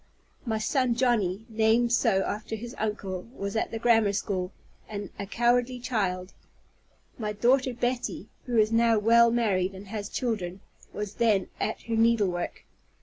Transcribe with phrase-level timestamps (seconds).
[0.47, 4.51] My son Johnny, named so after his uncle, was at the grammar school,
[4.89, 6.33] and a cowardly child.
[7.19, 10.61] My daughter Betty (who is now well married, and has children)
[10.91, 12.65] was then at her needlework.